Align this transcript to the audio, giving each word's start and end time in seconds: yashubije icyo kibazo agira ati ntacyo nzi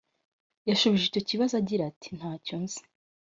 yashubije 0.69 1.03
icyo 1.07 1.21
kibazo 1.29 1.53
agira 1.61 1.83
ati 1.91 2.09
ntacyo 2.17 2.55
nzi 2.63 2.81